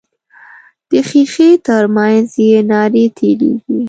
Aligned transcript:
د 0.89 0.91
ښیښې 1.07 1.49
تر 1.67 1.83
منځ 1.95 2.27
یې 2.45 2.57
نارې 2.71 3.05
تیریږي. 3.17 3.77